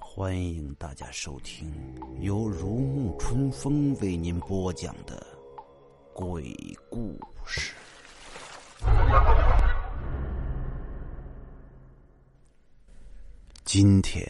[0.00, 1.70] 欢迎大家收听
[2.20, 5.26] 由如沐春风为您播讲的
[6.14, 6.56] 鬼
[6.88, 7.74] 故事。
[13.64, 14.26] 今天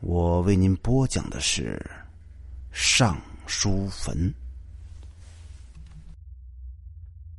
[0.00, 1.80] 我为您播讲的是
[2.70, 4.32] 上书坟。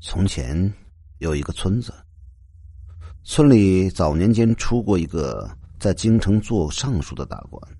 [0.02, 0.74] 从前
[1.20, 1.94] 有一个村子，
[3.24, 5.50] 村里早年间出过一个。
[5.80, 7.78] 在京城做尚书的大官，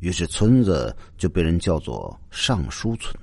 [0.00, 3.18] 于是村子就被人叫做尚书村。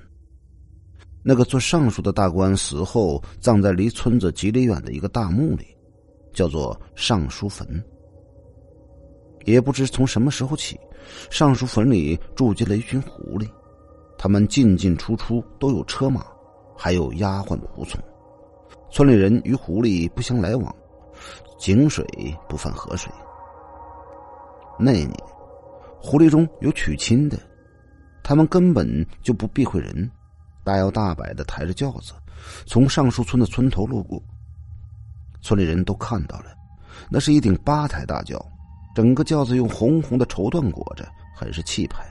[1.22, 5.64] 那个做尚书的大官死后，葬在离村子几里远的一个大墓里，
[6.32, 7.64] 叫做尚书坟。
[9.44, 10.76] 也不知从什么时候起，
[11.30, 13.48] 尚书坟里住进了一群狐狸，
[14.18, 16.26] 他们进进出出都有车马，
[16.76, 17.98] 还有丫鬟仆从。
[18.90, 20.74] 村里人与狐狸不相来往，
[21.56, 22.04] 井水
[22.48, 23.12] 不犯河水。
[24.76, 25.08] 那年，
[26.00, 27.38] 狐狸中有娶亲的，
[28.24, 30.10] 他们根本就不避讳人，
[30.64, 32.12] 大摇大摆的抬着轿子，
[32.66, 34.20] 从上树村的村头路过。
[35.40, 36.46] 村里人都看到了，
[37.08, 38.44] 那是一顶八抬大轿，
[38.96, 42.04] 整个轿子用红红的绸缎裹着，很是气派。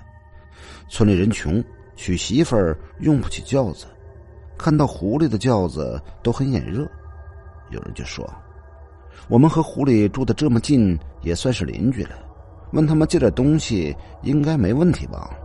[0.90, 1.62] 村里人穷，
[1.98, 3.88] 娶媳妇儿用不起轿子，
[4.58, 6.88] 看到狐狸的轿子都很眼热。
[7.72, 8.24] 有人就说
[9.28, 12.12] ：“我们和狐狸住的这么近，也算是邻居了。”
[12.72, 15.36] 问他们借点东西应该没问题吧？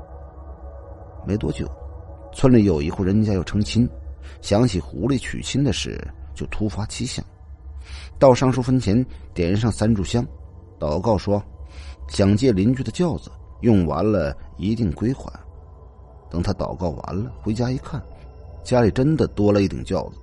[1.27, 1.67] 没多久，
[2.35, 3.89] 村里有一户人家要成亲，
[4.41, 5.99] 想起狐狸娶亲的事，
[6.35, 7.25] 就突发奇想，
[8.19, 10.27] 到尚书坟前点上三炷香，
[10.79, 11.43] 祷告说
[12.09, 15.33] ：“想借邻居的轿子，用完了一定归还。”
[16.33, 18.03] 等他祷告完了，回家一看，
[18.65, 20.17] 家里真的多了一顶轿子。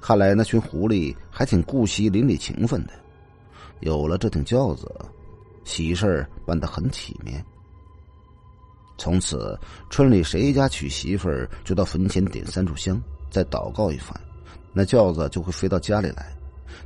[0.00, 2.92] 看来那群狐狸还挺顾惜邻里情分的，
[3.80, 4.90] 有了这顶轿子。
[5.62, 7.44] 喜事办得很体面。
[8.96, 9.56] 从此，
[9.90, 13.00] 村里谁家娶媳妇儿，就到坟前点三炷香，
[13.30, 14.18] 再祷告一番，
[14.72, 16.34] 那轿子就会飞到家里来。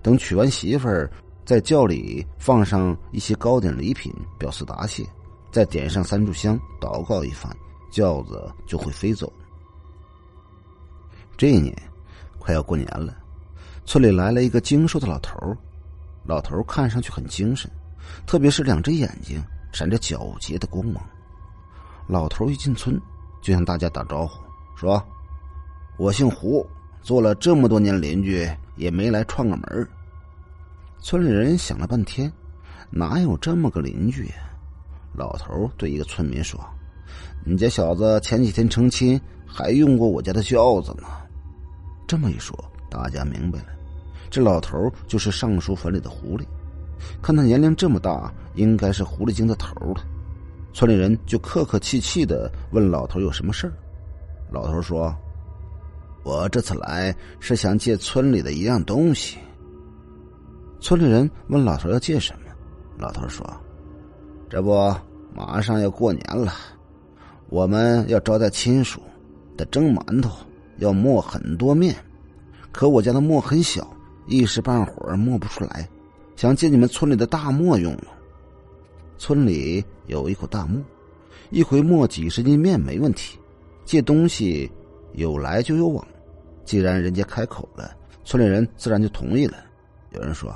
[0.03, 1.09] 等娶完媳妇儿，
[1.45, 5.05] 在轿里放上一些糕点礼品，表示答谢，
[5.53, 7.57] 再点上三炷香，祷告一番，
[7.95, 9.33] 轿子就会飞走。
[11.37, 11.73] 这一年，
[12.41, 13.17] 快要过年了，
[13.85, 15.57] 村里来了一个精瘦的老头
[16.25, 17.71] 老头看上去很精神。
[18.27, 19.41] 特别是两只眼睛
[19.73, 21.01] 闪着皎洁的光芒，
[22.09, 23.01] 老头一进村
[23.41, 24.41] 就向大家打招呼，
[24.75, 25.01] 说
[25.97, 26.69] ：“我姓胡，
[27.01, 28.45] 做了这么多年邻居，
[28.75, 29.89] 也没来串个门
[30.99, 32.31] 村里人想了半天，
[32.91, 34.35] 哪有这么个邻居呀？
[35.13, 36.59] 老头对一个村民说
[37.45, 41.05] ：“你家小子前几天成亲，还用过我家的轿子呢。”
[42.07, 42.57] 这么一说，
[42.91, 43.67] 大家明白了，
[44.31, 46.45] 这老头就是尚书坟里的狐狸。
[47.21, 50.05] 看他年龄这么大，应该是狐狸精的头了。
[50.73, 53.73] 村里人就客客气气的问老头有什么事儿。
[54.51, 55.15] 老头说
[56.25, 59.39] ：“我这次来是想借村里的一样东西。”
[60.81, 62.51] 村里人问老头要借什么，
[62.99, 63.45] 老头说
[64.51, 64.95] ：“这不
[65.35, 66.53] 马上要过年了，
[67.55, 69.01] 我们要招待亲属，
[69.57, 70.45] 得蒸馒头，
[70.79, 71.95] 要磨很多面，
[72.73, 73.89] 可我家的磨很小，
[74.27, 75.89] 一时半会儿磨不出来。”
[76.35, 78.05] 想借你们村里的大磨用用。
[79.19, 80.83] 村里有一口大磨，
[81.51, 83.39] 一回磨几十斤面没问题。
[83.85, 84.69] 借东西
[85.13, 86.05] 有来就有往，
[86.65, 87.95] 既然人家开口了，
[88.25, 89.59] 村里人自然就同意了。
[90.11, 90.53] 有人说：“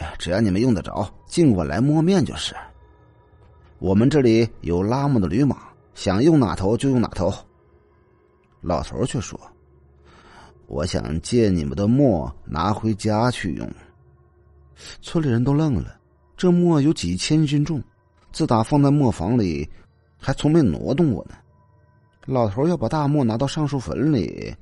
[0.00, 2.54] 哎，只要你们用得着，尽管来磨面就是。”
[3.78, 5.58] 我们这里有拉磨的驴马，
[5.94, 7.32] 想用哪头就用哪头。
[8.60, 9.38] 老头却说
[10.66, 13.70] ：“我想借你们的磨拿回家去用。”
[15.00, 15.98] 村里人都愣了，
[16.36, 17.82] 这磨有几千斤重，
[18.32, 19.68] 自打放在磨坊里，
[20.18, 21.36] 还从没挪动过呢。
[22.26, 24.54] 老头要把大磨拿到上树坟里，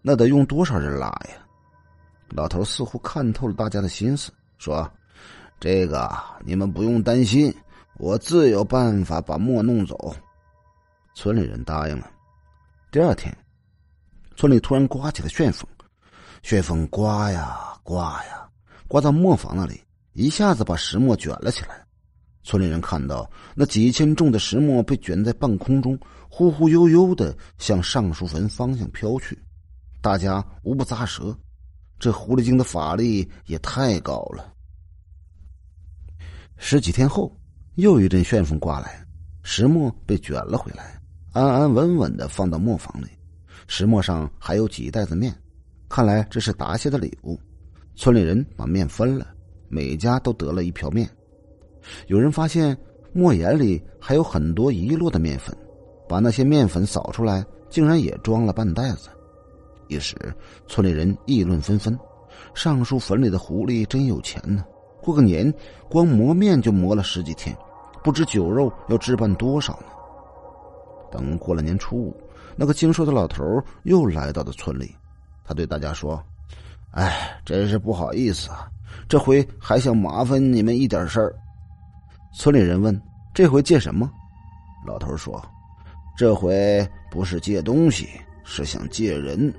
[0.00, 1.34] 那得用多少人拉呀？
[2.28, 4.88] 老头似乎看透了大家的心思，说
[5.58, 6.08] ：“这个
[6.44, 7.52] 你们不用担心，
[7.96, 10.14] 我自有办法把磨弄走。”
[11.20, 12.08] 村里人答应了。
[12.92, 13.36] 第二天，
[14.36, 15.68] 村里突然刮起了旋风，
[16.44, 18.48] 旋风刮呀刮呀。
[18.86, 19.82] 刮到磨坊那里，
[20.12, 21.84] 一下子把石磨卷了起来。
[22.44, 25.98] 村里人看到那几千重的石磨被卷在半空中，
[26.28, 29.36] 忽忽悠悠的向上书坟方向飘去，
[30.00, 31.36] 大家无不咂舌。
[31.98, 34.54] 这狐狸精的法力也太高了。
[36.58, 37.36] 十几天后，
[37.74, 39.04] 又一阵旋风刮来，
[39.42, 40.96] 石磨被卷了回来，
[41.38, 43.06] 安安稳稳的放到磨坊里。
[43.68, 45.32] 石磨上还有几袋子面，
[45.88, 47.38] 看来这是答谢的礼物。
[47.94, 49.26] 村里人把面分了，
[49.68, 51.08] 每家都得了一瓢面。
[52.08, 52.76] 有人发现
[53.12, 55.56] 磨眼里还有很多遗落的面粉，
[56.08, 59.08] 把那些面粉扫出来，竟然也装了半袋子。
[59.86, 60.16] 一时，
[60.66, 61.98] 村里人议论纷纷。
[62.54, 64.64] 上树坟里的狐狸真有钱呢，
[65.02, 65.52] 过个年
[65.88, 67.56] 光磨面就磨了十几天，
[68.02, 69.86] 不知酒肉要置办多少呢。
[71.10, 72.16] 等过了年初五，
[72.56, 73.42] 那个经瘦的老头
[73.84, 74.94] 又来到了村里，
[75.44, 76.22] 他对大家说
[76.92, 78.68] ：“哎，真是不好意思啊，
[79.08, 81.34] 这回还想麻烦你们一点事儿。”
[82.34, 83.00] 村里人问
[83.34, 84.10] ：“这回借什么？”
[84.86, 85.42] 老头说
[86.16, 88.08] ：“这回不是借东西，
[88.44, 89.52] 是想借人。”